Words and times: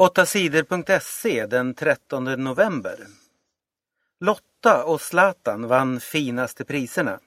8sidor.se 0.00 1.46
den 1.46 1.74
13 1.74 2.24
november. 2.24 2.98
Lotta 4.20 4.84
och 4.84 5.00
Zlatan 5.00 5.68
vann 5.68 6.00
finaste 6.00 6.64
priserna. 6.64 7.18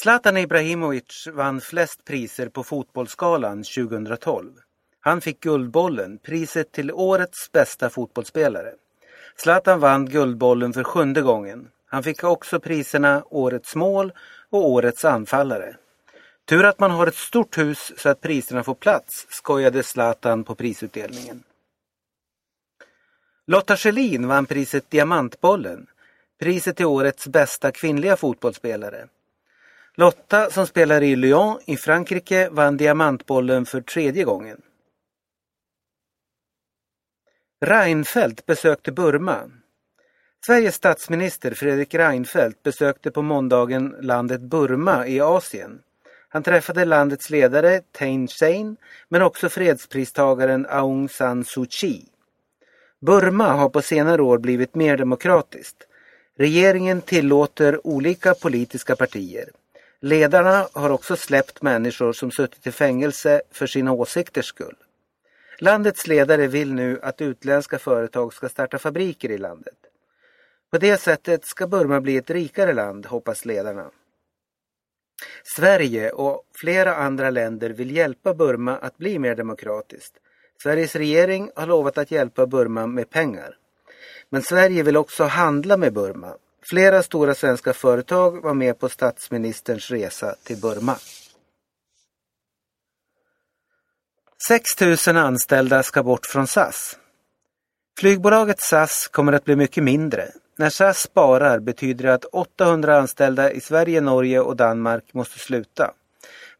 Zlatan 0.00 0.36
Ibrahimovic 0.36 1.28
vann 1.32 1.60
flest 1.60 2.04
priser 2.04 2.48
på 2.48 2.64
Fotbollsgalan 2.64 3.62
2012. 3.62 4.52
Han 5.00 5.20
fick 5.20 5.40
Guldbollen, 5.40 6.18
priset 6.18 6.72
till 6.72 6.92
årets 6.92 7.52
bästa 7.52 7.90
fotbollsspelare. 7.90 8.72
Zlatan 9.36 9.80
vann 9.80 10.06
Guldbollen 10.06 10.72
för 10.72 10.84
sjunde 10.84 11.22
gången. 11.22 11.68
Han 11.86 12.02
fick 12.02 12.24
också 12.24 12.60
priserna 12.60 13.24
Årets 13.30 13.74
mål 13.74 14.12
och 14.50 14.68
Årets 14.70 15.04
anfallare. 15.04 15.76
Tur 16.48 16.64
att 16.64 16.80
man 16.80 16.90
har 16.90 17.06
ett 17.06 17.14
stort 17.14 17.58
hus 17.58 17.92
så 17.96 18.08
att 18.08 18.20
priserna 18.20 18.64
får 18.64 18.74
plats, 18.74 19.26
skojade 19.30 19.82
Zlatan 19.82 20.44
på 20.44 20.54
prisutdelningen. 20.54 21.42
Lotta 23.46 23.76
Schelin 23.76 24.28
vann 24.28 24.46
priset 24.46 24.90
Diamantbollen, 24.90 25.86
priset 26.38 26.76
till 26.76 26.86
årets 26.86 27.26
bästa 27.26 27.72
kvinnliga 27.72 28.16
fotbollsspelare. 28.16 29.08
Lotta, 29.94 30.50
som 30.50 30.66
spelar 30.66 31.02
i 31.02 31.16
Lyon 31.16 31.60
i 31.66 31.76
Frankrike, 31.76 32.48
vann 32.48 32.76
Diamantbollen 32.76 33.66
för 33.66 33.80
tredje 33.80 34.24
gången. 34.24 34.62
Reinfeldt 37.60 38.46
besökte 38.46 38.92
Burma. 38.92 39.50
Sveriges 40.46 40.74
statsminister 40.74 41.54
Fredrik 41.54 41.94
Reinfeldt 41.94 42.62
besökte 42.62 43.10
på 43.10 43.22
måndagen 43.22 43.96
landet 44.00 44.40
Burma 44.40 45.06
i 45.06 45.20
Asien. 45.20 45.82
Han 46.28 46.42
träffade 46.42 46.84
landets 46.84 47.30
ledare 47.30 47.80
Thein 47.92 48.28
Sein 48.28 48.76
men 49.08 49.22
också 49.22 49.48
fredspristagaren 49.48 50.66
Aung 50.66 51.08
San 51.08 51.44
Suu 51.44 51.66
Kyi. 51.66 52.11
Burma 53.02 53.52
har 53.52 53.68
på 53.68 53.82
senare 53.82 54.22
år 54.22 54.38
blivit 54.38 54.74
mer 54.74 54.96
demokratiskt. 54.96 55.76
Regeringen 56.36 57.00
tillåter 57.00 57.86
olika 57.86 58.34
politiska 58.34 58.96
partier. 58.96 59.50
Ledarna 60.00 60.68
har 60.72 60.90
också 60.90 61.16
släppt 61.16 61.62
människor 61.62 62.12
som 62.12 62.30
suttit 62.30 62.66
i 62.66 62.72
fängelse 62.72 63.42
för 63.50 63.66
sina 63.66 63.92
åsikters 63.92 64.46
skull. 64.46 64.76
Landets 65.58 66.06
ledare 66.06 66.46
vill 66.46 66.74
nu 66.74 67.00
att 67.02 67.20
utländska 67.20 67.78
företag 67.78 68.34
ska 68.34 68.48
starta 68.48 68.78
fabriker 68.78 69.30
i 69.30 69.38
landet. 69.38 69.76
På 70.70 70.78
det 70.78 71.00
sättet 71.00 71.44
ska 71.44 71.66
Burma 71.66 72.00
bli 72.00 72.16
ett 72.16 72.30
rikare 72.30 72.72
land, 72.72 73.06
hoppas 73.06 73.44
ledarna. 73.44 73.90
Sverige 75.56 76.10
och 76.10 76.42
flera 76.54 76.94
andra 76.96 77.30
länder 77.30 77.70
vill 77.70 77.96
hjälpa 77.96 78.34
Burma 78.34 78.76
att 78.76 78.98
bli 78.98 79.18
mer 79.18 79.34
demokratiskt. 79.34 80.14
Sveriges 80.62 80.96
regering 80.96 81.50
har 81.54 81.66
lovat 81.66 81.98
att 81.98 82.10
hjälpa 82.10 82.46
Burma 82.46 82.86
med 82.86 83.10
pengar. 83.10 83.56
Men 84.30 84.42
Sverige 84.42 84.82
vill 84.82 84.96
också 84.96 85.24
handla 85.24 85.76
med 85.76 85.92
Burma. 85.92 86.34
Flera 86.62 87.02
stora 87.02 87.34
svenska 87.34 87.72
företag 87.72 88.42
var 88.42 88.54
med 88.54 88.78
på 88.78 88.88
statsministerns 88.88 89.90
resa 89.90 90.34
till 90.42 90.60
Burma. 90.60 90.96
6 94.48 95.06
000 95.06 95.16
anställda 95.16 95.82
ska 95.82 96.02
bort 96.02 96.26
från 96.26 96.46
SAS. 96.46 96.98
Flygbolaget 97.98 98.60
SAS 98.60 99.08
kommer 99.08 99.32
att 99.32 99.44
bli 99.44 99.56
mycket 99.56 99.84
mindre. 99.84 100.28
När 100.58 100.70
SAS 100.70 100.98
sparar 100.98 101.58
betyder 101.58 102.04
det 102.04 102.14
att 102.14 102.24
800 102.24 102.98
anställda 102.98 103.52
i 103.52 103.60
Sverige, 103.60 104.00
Norge 104.00 104.40
och 104.40 104.56
Danmark 104.56 105.14
måste 105.14 105.38
sluta. 105.38 105.94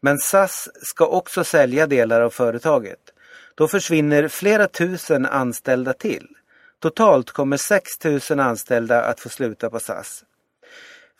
Men 0.01 0.17
SAS 0.17 0.69
ska 0.81 1.05
också 1.07 1.43
sälja 1.43 1.87
delar 1.87 2.21
av 2.21 2.29
företaget. 2.29 3.12
Då 3.55 3.67
försvinner 3.67 4.27
flera 4.27 4.67
tusen 4.67 5.25
anställda 5.25 5.93
till. 5.93 6.27
Totalt 6.79 7.31
kommer 7.31 7.57
6 7.57 7.89
000 8.29 8.39
anställda 8.39 9.03
att 9.03 9.19
få 9.19 9.29
sluta 9.29 9.69
på 9.69 9.79
SAS. 9.79 10.23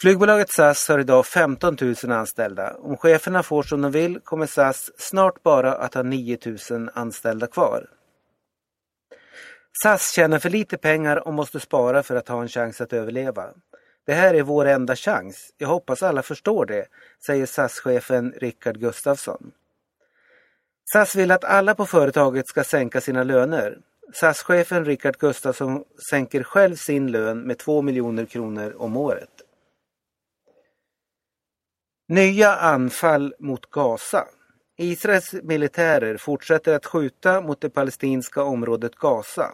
Flygbolaget 0.01 0.49
SAS 0.49 0.89
har 0.89 0.99
idag 0.99 1.25
15 1.25 1.77
000 1.81 2.11
anställda. 2.11 2.73
Om 2.73 2.97
cheferna 2.97 3.43
får 3.43 3.63
som 3.63 3.81
de 3.81 3.91
vill 3.91 4.19
kommer 4.19 4.45
SAS 4.45 4.91
snart 4.97 5.43
bara 5.43 5.73
att 5.73 5.93
ha 5.93 6.03
9 6.03 6.37
000 6.69 6.89
anställda 6.93 7.47
kvar. 7.47 7.87
SAS 9.83 10.11
tjänar 10.11 10.39
för 10.39 10.49
lite 10.49 10.77
pengar 10.77 11.27
och 11.27 11.33
måste 11.33 11.59
spara 11.59 12.03
för 12.03 12.15
att 12.15 12.27
ha 12.27 12.41
en 12.41 12.47
chans 12.47 12.81
att 12.81 12.93
överleva. 12.93 13.49
Det 14.05 14.13
här 14.13 14.33
är 14.33 14.43
vår 14.43 14.65
enda 14.65 14.95
chans. 14.95 15.53
Jag 15.57 15.67
hoppas 15.67 16.03
alla 16.03 16.21
förstår 16.21 16.65
det, 16.65 16.85
säger 17.25 17.45
SAS-chefen 17.45 18.33
Rickard 18.37 18.79
Gustafsson. 18.79 19.51
SAS 20.93 21.15
vill 21.15 21.31
att 21.31 21.43
alla 21.43 21.75
på 21.75 21.85
företaget 21.85 22.47
ska 22.47 22.63
sänka 22.63 23.01
sina 23.01 23.23
löner. 23.23 23.77
SAS-chefen 24.13 24.85
Rickard 24.85 25.17
Gustafsson 25.17 25.83
sänker 26.09 26.43
själv 26.43 26.75
sin 26.75 27.11
lön 27.11 27.39
med 27.41 27.57
2 27.57 27.81
miljoner 27.81 28.25
kronor 28.25 28.75
om 28.77 28.97
året. 28.97 29.29
Nya 32.07 32.55
anfall 32.55 33.35
mot 33.39 33.69
Gaza. 33.69 34.27
Israels 34.77 35.33
militärer 35.33 36.17
fortsätter 36.17 36.75
att 36.75 36.85
skjuta 36.85 37.41
mot 37.41 37.61
det 37.61 37.69
palestinska 37.69 38.43
området 38.43 38.95
Gaza. 38.95 39.51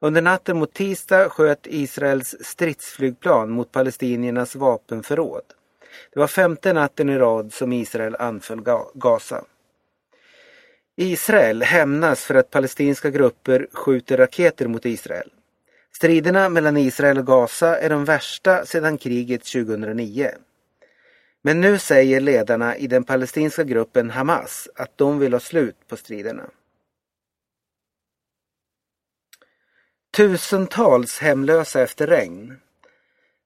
Under 0.00 0.22
natten 0.22 0.58
mot 0.58 0.72
tisdag 0.72 1.28
sköt 1.28 1.66
Israels 1.66 2.36
stridsflygplan 2.40 3.50
mot 3.50 3.72
palestiniernas 3.72 4.54
vapenförråd. 4.54 5.44
Det 6.12 6.20
var 6.20 6.26
femte 6.26 6.72
natten 6.72 7.08
i 7.08 7.18
rad 7.18 7.52
som 7.52 7.72
Israel 7.72 8.16
anföll 8.18 8.62
Gaza. 8.94 9.44
Israel 10.96 11.62
hämnas 11.62 12.24
för 12.24 12.34
att 12.34 12.50
palestinska 12.50 13.10
grupper 13.10 13.68
skjuter 13.72 14.16
raketer 14.16 14.68
mot 14.68 14.86
Israel. 14.86 15.30
Striderna 15.92 16.48
mellan 16.48 16.76
Israel 16.76 17.18
och 17.18 17.26
Gaza 17.26 17.78
är 17.78 17.90
de 17.90 18.04
värsta 18.04 18.66
sedan 18.66 18.98
kriget 18.98 19.44
2009. 19.44 20.30
Men 21.42 21.60
nu 21.60 21.78
säger 21.78 22.20
ledarna 22.20 22.76
i 22.76 22.86
den 22.86 23.04
palestinska 23.04 23.64
gruppen 23.64 24.10
Hamas 24.10 24.68
att 24.74 24.98
de 24.98 25.18
vill 25.18 25.32
ha 25.32 25.40
slut 25.40 25.76
på 25.88 25.96
striderna. 25.96 26.50
Tusentals 30.16 31.18
hemlösa 31.18 31.82
efter 31.82 32.06
regn. 32.06 32.56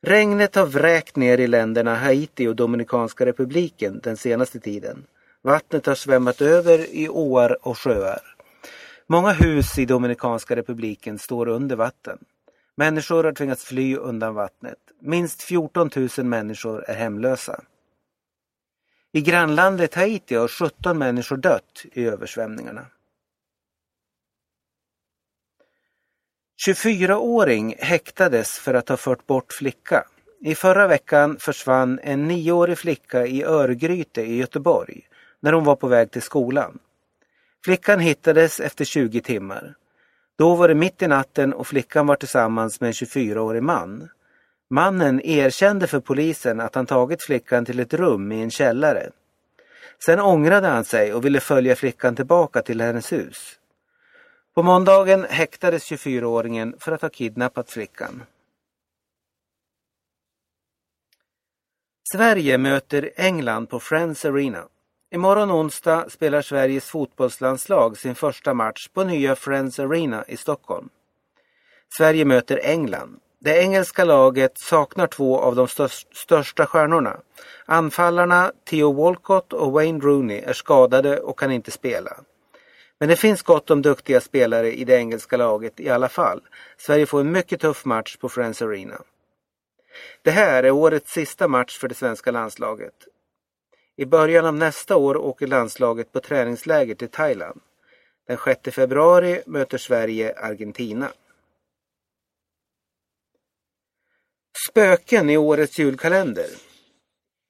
Regnet 0.03 0.55
har 0.55 0.67
vräkt 0.67 1.17
ner 1.17 1.39
i 1.39 1.47
länderna 1.47 1.95
Haiti 1.95 2.47
och 2.47 2.57
Dominikanska 2.57 3.27
republiken 3.27 4.01
den 4.03 4.17
senaste 4.17 4.61
tiden. 4.61 5.07
Vattnet 5.43 5.87
har 5.87 5.95
svämmat 5.95 6.41
över 6.41 6.95
i 6.95 7.09
åar 7.09 7.67
och 7.67 7.79
sjöar. 7.79 8.23
Många 9.07 9.33
hus 9.33 9.79
i 9.79 9.85
Dominikanska 9.85 10.57
republiken 10.57 11.19
står 11.19 11.49
under 11.49 11.77
vatten. 11.77 12.19
Människor 12.77 13.25
har 13.25 13.33
tvingats 13.33 13.65
fly 13.65 13.97
undan 13.97 14.35
vattnet. 14.35 14.79
Minst 15.01 15.43
14 15.43 15.91
000 15.97 16.27
människor 16.27 16.85
är 16.91 16.95
hemlösa. 16.95 17.61
I 19.13 19.21
grannlandet 19.21 19.95
Haiti 19.95 20.35
har 20.35 20.49
17 20.49 20.99
människor 20.99 21.37
dött 21.37 21.85
i 21.93 22.05
översvämningarna. 22.05 22.87
24-åring 26.67 27.75
häktades 27.79 28.59
för 28.59 28.75
att 28.75 28.89
ha 28.89 28.97
fört 28.97 29.27
bort 29.27 29.53
flicka. 29.53 30.05
I 30.41 30.55
förra 30.55 30.87
veckan 30.87 31.37
försvann 31.41 32.01
en 32.03 32.29
nioårig 32.29 32.79
flicka 32.79 33.27
i 33.27 33.45
Örgryte 33.45 34.23
i 34.23 34.37
Göteborg 34.37 35.09
när 35.41 35.53
hon 35.53 35.65
var 35.65 35.77
på 35.77 35.89
väg 35.89 36.11
till 36.11 36.23
skolan. 36.23 36.79
Flickan 37.65 38.01
hittades 38.01 38.61
efter 38.61 38.85
20 38.85 39.21
timmar. 39.21 39.75
Då 40.39 40.55
var 40.55 40.69
det 40.69 40.75
mitt 40.75 41.03
i 41.03 41.07
natten 41.07 41.53
och 41.53 41.67
flickan 41.67 42.07
var 42.07 42.17
tillsammans 42.17 42.81
med 42.81 42.89
en 42.89 42.93
24-årig 42.93 43.63
man. 43.63 44.09
Mannen 44.71 45.21
erkände 45.21 45.87
för 45.87 46.01
polisen 46.01 46.61
att 46.61 46.75
han 46.75 46.87
tagit 46.87 47.23
flickan 47.23 47.65
till 47.65 47.81
ett 47.81 47.95
rum 47.95 48.33
i 48.33 48.43
en 48.43 48.51
källare. 48.51 49.11
Sen 50.05 50.21
ångrade 50.21 50.69
han 50.69 50.85
sig 50.85 51.15
och 51.15 51.25
ville 51.25 51.41
följa 51.41 51.77
flickan 51.77 52.17
tillbaka 52.17 52.63
till 52.63 52.81
hennes 52.81 53.13
hus. 53.13 53.59
På 54.55 54.63
måndagen 54.63 55.25
häktades 55.25 55.91
24-åringen 55.91 56.75
för 56.79 56.93
att 56.93 57.03
ha 57.03 57.09
kidnappat 57.09 57.71
flickan. 57.71 58.23
Sverige 62.13 62.59
möter 62.59 63.11
England 63.17 63.67
på 63.67 63.81
Friends 63.81 64.25
Arena. 64.25 64.69
Imorgon 65.11 65.51
onsdag 65.51 66.11
spelar 66.11 66.43
Sveriges 66.43 66.85
fotbollslandslag 66.85 67.99
sin 67.99 68.15
första 68.15 68.55
match 68.55 68.89
på 68.89 69.05
nya 69.05 69.37
Friends 69.37 69.79
Arena 69.79 70.25
i 70.29 70.37
Stockholm. 70.37 70.89
Sverige 71.99 72.25
möter 72.25 72.61
England. 72.63 73.21
Det 73.41 73.63
engelska 73.63 74.05
laget 74.05 74.59
saknar 74.59 75.07
två 75.07 75.39
av 75.39 75.57
de 75.57 75.69
största 76.13 76.67
stjärnorna. 76.67 77.21
Anfallarna 77.67 78.53
Theo 78.71 78.93
Walcott 78.93 79.53
och 79.53 79.73
Wayne 79.73 80.01
Rooney 80.01 80.39
är 80.39 80.53
skadade 80.53 81.21
och 81.21 81.39
kan 81.39 81.53
inte 81.53 81.71
spela. 81.71 82.17
Men 82.99 83.09
det 83.09 83.17
finns 83.17 83.43
gott 83.43 83.71
om 83.71 83.83
duktiga 83.83 84.21
spelare 84.21 84.73
i 84.73 84.85
det 84.85 84.97
engelska 84.97 85.37
laget 85.37 85.81
i 85.81 85.89
alla 85.89 86.09
fall. 86.09 86.41
Sverige 86.77 87.07
får 87.07 87.21
en 87.21 87.33
mycket 87.33 87.61
tuff 87.61 87.85
match 87.85 88.17
på 88.17 88.29
Friends 88.29 88.63
Arena. 88.63 89.03
Det 90.23 90.31
här 90.31 90.63
är 90.63 90.71
årets 90.71 91.13
sista 91.13 91.49
match 91.49 91.79
för 91.79 91.89
det 91.89 91.95
svenska 91.95 92.31
landslaget. 92.31 92.95
I 94.01 94.07
början 94.07 94.47
av 94.47 94.55
nästa 94.55 94.97
år 94.97 95.17
åker 95.17 95.47
landslaget 95.47 96.13
på 96.13 96.21
träningsläger 96.21 96.95
till 96.95 97.09
Thailand. 97.09 97.61
Den 98.27 98.39
6 98.45 98.75
februari 98.75 99.43
möter 99.47 99.79
Sverige 99.79 100.35
Argentina. 100.39 101.13
Spöken 104.71 105.31
i 105.31 105.37
årets 105.37 105.79
julkalender. 105.79 106.47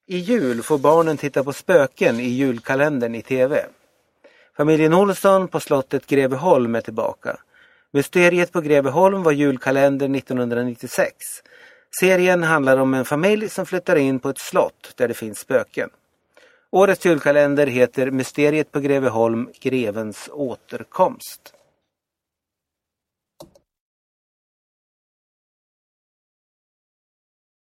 I 0.07 0.17
jul 0.17 0.63
får 0.63 0.79
barnen 0.79 1.17
titta 1.17 1.45
på 1.45 1.53
spöken 1.53 2.21
i 2.21 2.29
julkalendern 2.29 3.15
i 3.15 3.23
TV. 3.23 3.67
Familjen 4.57 4.95
Olsson 4.95 5.49
på 5.49 5.61
slottet 5.61 6.07
Greveholm 6.07 6.75
är 6.75 6.81
tillbaka. 6.81 7.37
Mysteriet 7.91 8.53
på 8.53 8.61
Greveholm 8.61 9.23
var 9.23 9.33
julkalender 9.33 10.17
1996. 10.17 11.15
Serien 12.01 12.43
handlar 12.43 12.77
om 12.77 12.95
en 12.95 13.05
familj 13.05 13.49
som 13.49 13.67
flyttar 13.67 13.97
in 13.97 14.21
på 14.21 14.29
ett 14.29 14.39
slott 14.39 14.93
där 14.97 15.09
det 15.09 15.15
finns 15.15 15.39
spöken. 15.39 15.91
Årets 16.71 17.07
julkalender 17.07 17.67
heter 17.67 18.11
Mysteriet 18.11 18.73
på 18.73 18.81
Greveholm, 18.81 19.49
grevens 19.61 20.29
återkomst. 20.33 21.55